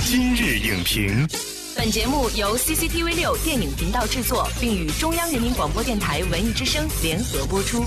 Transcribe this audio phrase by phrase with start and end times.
[0.00, 1.26] 今日影评，
[1.76, 7.84] 本节目由 CCTV 六电影频道制作，并与中央人民广播电台文艺之声联合播出。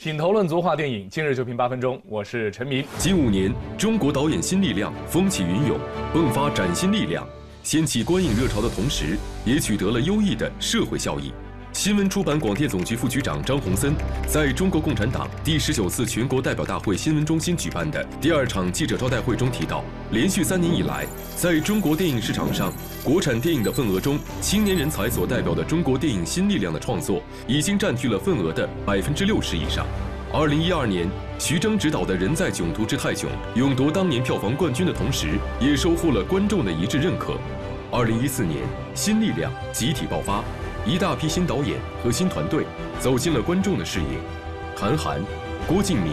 [0.00, 2.00] 品头论足话电影，今日就评八分钟。
[2.06, 2.84] 我是陈明。
[2.98, 5.78] 近五年，中国导演新力量风起云涌，
[6.14, 7.26] 迸发崭新力量，
[7.64, 11.32] 掀起观影热潮的同时，也取得了优异的社会效益。
[11.74, 13.92] 新闻出版广电总局副局长张宏森
[14.28, 29.84] 在中国共产党第十九次全国代表大会新闻中心举办的第二场记者招待会中提到，连续三年以来，在中国电影市场上，国产电影的份额中，青年人才所代表的中国电影新力量的创作已经占据了份额的百分之六十以上。
[30.32, 31.08] 二零一二年，
[31.40, 37.34] 徐峥执导的《人在囧途之泰囧》勇夺当年票房冠军的同时，也收获了观众的一致认可。
[37.90, 38.62] 二零一四年，
[38.94, 40.42] 新力量集体爆发。
[40.86, 42.66] 一大批新导演和新团队
[43.00, 44.18] 走进了观众的视野，
[44.76, 45.18] 韩寒、
[45.66, 46.12] 郭敬明、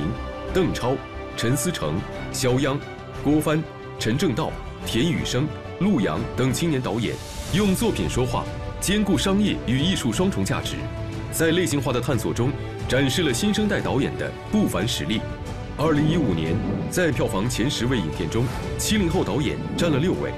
[0.53, 0.95] 邓超、
[1.35, 1.95] 陈思诚、
[2.31, 2.79] 肖央、
[3.21, 3.61] 郭帆、
[3.99, 4.49] 陈正道、
[4.85, 5.45] 田雨生、
[5.79, 7.13] 陆阳等青年导演，
[7.53, 8.45] 用作品说话，
[8.79, 10.77] 兼顾商业与艺术双重价值，
[11.33, 12.49] 在类型化的探索中，
[12.87, 15.19] 展示了新生代导演的不凡实力。
[15.77, 16.55] 二零一五年，
[16.89, 18.45] 在票房前十位影片中，
[18.77, 20.31] 七零后导演占了六位。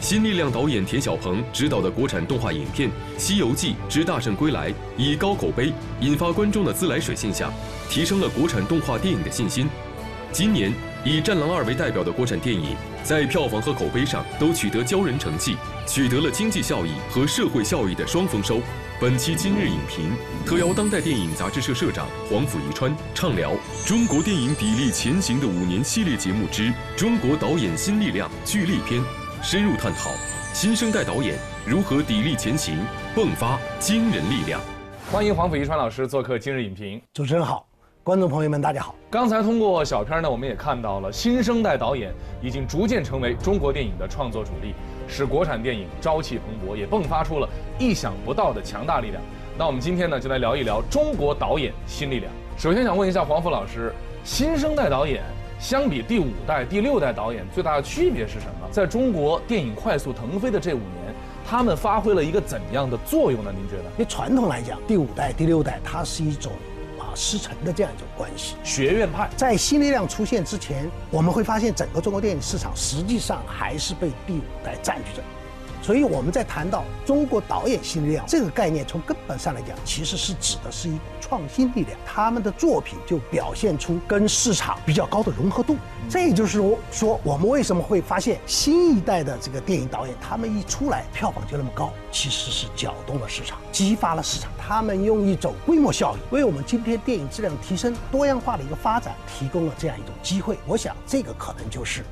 [0.00, 7.52] 新力量导演田晓鹏执导的国产动画影片《西游记之大圣归来》以高口碑引发观众的自来水现象，
[7.90, 9.68] 提升了国产动画电影的信心。
[10.32, 10.72] 今年
[11.04, 15.54] 以《战狼二》为代表的国产电影，在票房和口碑上都取得骄人成绩，
[15.86, 18.58] 取得了经济效益和社会效益的双丰收。
[18.98, 20.10] 本期今日影评
[20.46, 23.52] 特邀当代电影杂志社社长黄甫宜川畅聊
[23.86, 29.00] 中国电影砥砺前行的五年系列节目之《中国导演新力量聚力篇》。
[29.42, 30.10] 深入探讨
[30.52, 32.76] 新生代导演如何砥砺前行，
[33.16, 34.60] 迸发惊人力量。
[35.10, 37.00] 欢迎黄甫一川老师做客今日影评。
[37.14, 37.66] 主持人好，
[38.04, 38.94] 观众朋友们大家好。
[39.08, 44.74] 刚才通过小片呢，我们也看到了新生代导演已经逐渐成为中国电影的创作主力，
[45.08, 49.22] 使国产电影朝气蓬勃，也迸发出了意想不到的强大力量。
[49.56, 52.30] 那我们今天呢，就来聊一聊中国导演新力量。
[52.58, 53.90] 首先想问一下黄甫老师，
[54.22, 55.22] 新生代导演。
[55.60, 58.66] 相比第五代、第六代导演，最大的区别是什么？
[58.72, 61.14] 在中国电影快速腾飞的这五年，
[61.46, 63.52] 他们发挥了一个怎样的作用呢？
[63.54, 63.84] 您觉得？
[63.90, 66.50] 因为传统来讲，第五代、第六代，它是一种
[66.98, 68.54] 啊师承的这样一种关系。
[68.64, 75.22] 学院派在新力量出现之前，我们会发现整个中国电影市场实际上还是被第五代占据着。
[75.82, 81.98] 所以我们在谈到中国导演新力量这个概念，从根本上来讲，其实是指的是一股创新力量。
[82.04, 85.76] 他们的作品就表现出跟市场比较高的融合度。
[86.08, 94.50] 这也就是说，说我们为什么会发现新一代的这个电影导演，他们一出来票房就那么高，其实是搅动了市场，激发了市场。
[94.58, 100.58] 他们用一种规模效应，为我们今天电影质量提升、多样化的一个发展提供了这样一种机会。
[100.66, 102.04] 我想，这个可能就是。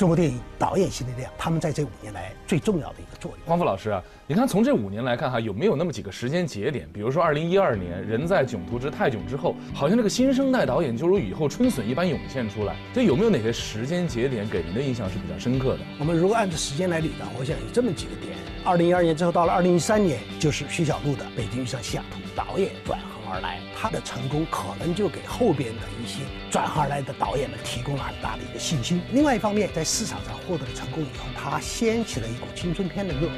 [0.00, 3.40] 中国电影导演新力量，他们在这五年来最重要的一个作用。
[3.44, 6.88] 黄甫老师啊，你看从这五年来看哈，有没有那么几个时间节点？
[6.90, 12.74] 比如说二零一二年《人在囧途之泰囧》之后，好像这个新生代导演就如雨后春笋一般涌现出来。
[12.94, 15.80] 这有没有哪些时间节点给您的印象是比较深刻的？
[15.98, 18.34] 我们如果按照时间来捋呢，我想有这么几个点：
[18.64, 22.98] 二零一二年之后，到了二零一三年，就是徐小璐的《北京遇上西雅图》导演转。
[23.30, 26.20] 而来，他的成功可能就给后边的一些
[26.50, 29.00] 转行而来的导演们提供了很大的一个信心。
[29.12, 33.28] 另外一方面，在市场上获得了成功以后，他掀起了一股青春片的热。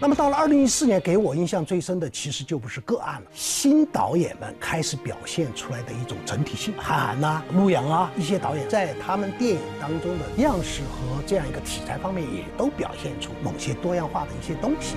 [0.00, 6.74] 那么到了二零一四年，给我印象最深的其实就不是个案了，新导演们开始表现出来的一种整体性。
[6.76, 14.96] 韩寒呐、陆阳啊，一些导演在他们电影当中的样式和这样一个题材方面，也都表现出某些多样化的一些东西。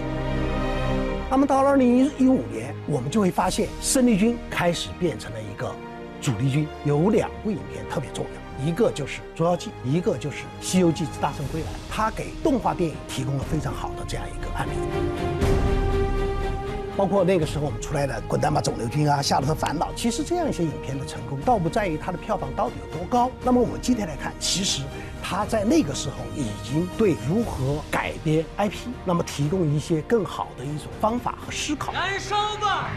[1.30, 5.74] 那么到了二零一五年，我们就会发现生力军开始变成了一个
[6.22, 6.68] 主力军。
[6.86, 11.68] 有两部影片特别重要，一个就是《捉妖记》，一个就是《西游记之大圣归来》。
[11.90, 15.44] 它给动画电影提供了非常好的这样一个案例。
[16.97, 23.29] 包括那个时候我们出来的《滚蛋吧肿瘤君》啊，《夏洛特烦恼》，其实这样一些影片的成功，倒不在于它的票房到底有多高。
[23.43, 24.81] 那么我们今天来看，其实。
[25.28, 31.91] 它在那个时候已经对如何改编 IP，那么提供一些更好的一种方法和思考。
[31.91, 32.91] 燃烧吧，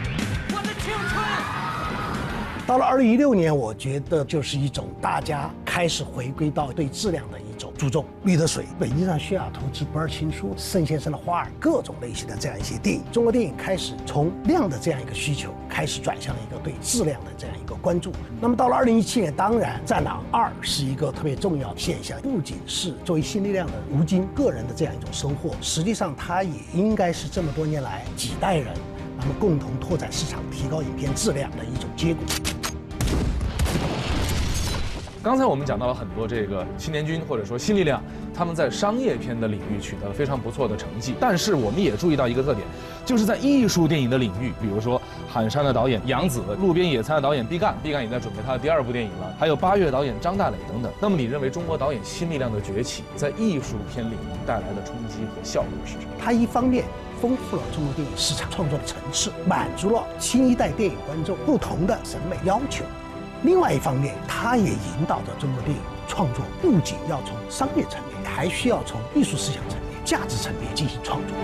[0.51, 2.67] 我的青春！
[2.67, 7.39] 到了二零一六年，我觉得就是一种大家开始回归到对质量的
[7.79, 8.05] 注重。
[8.25, 18.11] 绿的水、北京上西雅图之不二情书、圣先生的花儿，各种类型的这样一些电影，中国电影开始从量的这样一个需求，开始转向了一个对质量的这样一个关注。
[18.41, 28.67] 那么到了二零一七年，当然《战狼二》是一个特别重要的现象，不仅是作为新力量的吴京个人的这样一种收获，实际上它也应该是这么多年来几代人
[29.17, 32.23] 那么共同拓展市场、提高影片质量的一种结果。
[35.29, 38.01] 刚才我们讲到了很多这个青年军或者说新力量，
[38.33, 41.13] 他们在商业片的领域取得了非常不错的成绩。
[41.19, 42.65] 但是我们也注意到一个特点，
[43.05, 44.99] 就是在艺术电影的领域，比如说
[45.31, 50.91] 《喊山》的导演杨紫，《路边野餐》的导演毕赣，毕赣也在准备他的第二部电影了，还有《八月》导演张大磊等等。
[50.99, 56.11] 那么你认为中国导演新力量的崛起在艺术片领域带来的冲击和效果是什么？
[56.19, 56.85] 它一方面
[57.21, 62.83] 丰富了中国电影市场创作的层次，满足了新一代电影观众不同的审美要求；
[63.43, 71.37] 另外一方面，他也引导着中国电影创作不仅要从商业层面，还需要从艺术思想层面、价值层面进行创作。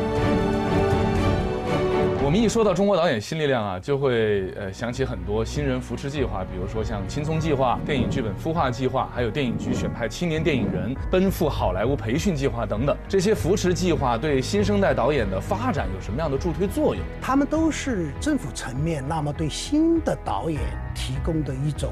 [2.21, 12.97] 我们一说到中国导演新力量啊，就会呃想起很多新人扶持计划，比如说像青葱计划、电影剧本孵化计划，还有电影局选派青年电影人奔赴好莱坞培训计划等等。
[13.07, 17.03] 这些扶持计划对新生代导演的发展有什么样的助推作用？
[17.21, 20.59] 他们都是政府层面那么对新的导演
[20.95, 21.91] 提供的一种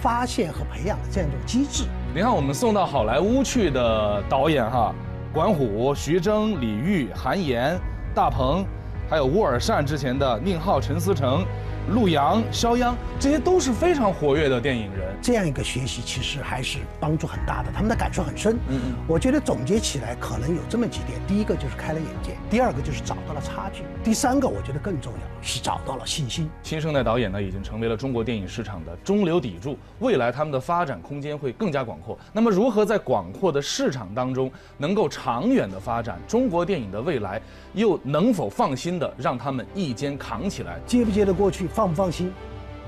[0.00, 1.84] 发现和培养的这样一种机制。
[2.14, 4.94] 你看，我们送到好莱坞去的导演哈，
[5.32, 7.78] 管虎、徐峥、李玉、韩延、
[8.14, 8.64] 大鹏。
[9.06, 11.44] 还有沃尔善之前的宁浩、陈思诚、
[11.92, 15.14] 陆阳、肖央，这些都是非常活跃的电影人。
[15.20, 18.54] 这样一个学习其实还是帮助很大的，他们的感受很深。
[18.68, 26.50] 嗯嗯，我觉得总结起来可能有这么几点：第一个就是开了眼界，第二个就是找到了差距，第三个我觉得更重要是找到了信心。
[26.62, 32.18] 新生代导演呢，已经成为了中国电影市场的中流砥柱，未来他们的发展空间会更加广阔。
[32.32, 37.40] 那么，如何在广阔的市场当中能够长远的发展，中国电影的未来
[37.72, 40.78] 又能否放心的让他们一肩扛起来？
[40.86, 42.32] 接不接得过去，放不放心？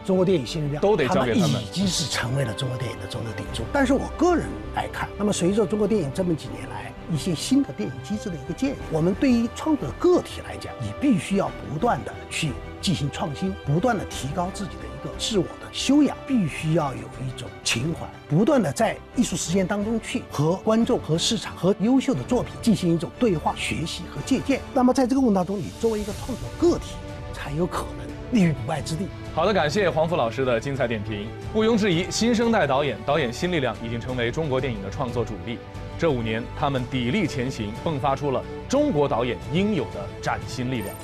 [0.05, 3.65] 中国电影新力量都得交给他们，已经是成为了中国电影的中流砥柱。
[3.73, 4.47] 但是我个人
[4.77, 24.61] 来看，那么随着中国电影这么几年来一些新的电影机制的一个建立，我们对于创作个体来讲，你必须要不断的去进行创新，不断的提高自己的一个自我的修养，必须要有一种情怀，不断的在艺术实践当中去和观众、和市场、和优秀的作品进行一种对话、学习和借鉴。
[24.73, 26.95] 那么在这个过程当中，你作为一个创作个体，
[27.35, 29.07] 才有可能立于不败之地。
[29.35, 31.29] 好的，感谢黄甫老师的精彩点评。
[31.55, 35.59] 毋庸置疑，新生代导演、导演新力量已经成为中国电影的创作主力。
[35.99, 40.95] 这五年，他们砥砺前行，迸发出了中国导演应有的崭新力量。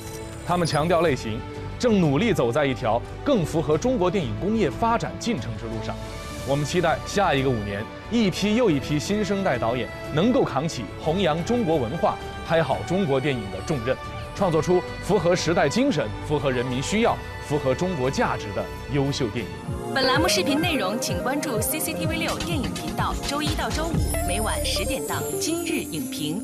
[0.47, 1.39] 他们强调类型，
[1.79, 5.95] 正努力走在一条更符合中国电影工业发展进程之路上。
[6.47, 13.97] 我们期待下一个五年，一批又一批新生代导演能够扛起弘扬中国文化、拍好中国电影的重任，
[14.35, 17.17] 创作出符合时代精神、符合人民需要。
[17.45, 18.65] 符合中国价值的
[18.95, 19.51] 优秀电影。
[19.93, 26.41] 本栏目视频内容，请关注 CCTV 六电影频道，周一到周五每晚十点档《今日影评》。